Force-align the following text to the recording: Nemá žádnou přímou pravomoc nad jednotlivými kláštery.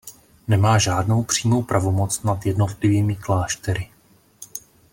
Nemá 0.47 0.77
žádnou 0.77 1.23
přímou 1.23 1.63
pravomoc 1.63 2.23
nad 2.23 2.45
jednotlivými 2.45 3.15
kláštery. 3.15 3.91